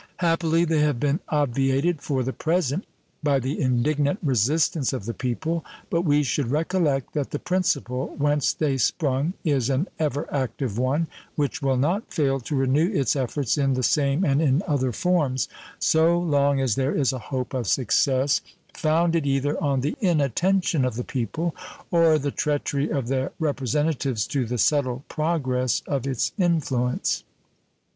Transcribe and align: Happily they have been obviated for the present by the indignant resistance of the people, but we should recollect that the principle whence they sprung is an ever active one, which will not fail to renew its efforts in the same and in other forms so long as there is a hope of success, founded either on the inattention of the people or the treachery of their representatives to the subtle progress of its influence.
Happily 0.17 0.65
they 0.65 0.79
have 0.79 0.99
been 0.99 1.19
obviated 1.29 2.01
for 2.01 2.23
the 2.23 2.33
present 2.33 2.85
by 3.21 3.37
the 3.37 3.61
indignant 3.61 4.17
resistance 4.23 4.93
of 4.93 5.05
the 5.05 5.13
people, 5.13 5.63
but 5.91 6.01
we 6.01 6.23
should 6.23 6.49
recollect 6.49 7.13
that 7.13 7.29
the 7.29 7.37
principle 7.37 8.15
whence 8.17 8.51
they 8.51 8.79
sprung 8.79 9.33
is 9.43 9.69
an 9.69 9.87
ever 9.99 10.27
active 10.33 10.79
one, 10.79 11.05
which 11.35 11.61
will 11.61 11.77
not 11.77 12.11
fail 12.11 12.39
to 12.39 12.55
renew 12.55 12.91
its 12.91 13.15
efforts 13.15 13.59
in 13.59 13.75
the 13.75 13.83
same 13.83 14.23
and 14.25 14.41
in 14.41 14.63
other 14.65 14.91
forms 14.91 15.47
so 15.77 16.17
long 16.19 16.59
as 16.59 16.73
there 16.73 16.95
is 16.95 17.13
a 17.13 17.19
hope 17.29 17.53
of 17.53 17.67
success, 17.67 18.41
founded 18.73 19.27
either 19.27 19.55
on 19.63 19.81
the 19.81 19.95
inattention 20.01 20.83
of 20.83 20.95
the 20.95 21.03
people 21.03 21.55
or 21.91 22.17
the 22.17 22.31
treachery 22.31 22.89
of 22.89 23.07
their 23.07 23.33
representatives 23.37 24.25
to 24.25 24.47
the 24.47 24.57
subtle 24.57 25.03
progress 25.09 25.83
of 25.85 26.07
its 26.07 26.31
influence. 26.39 27.23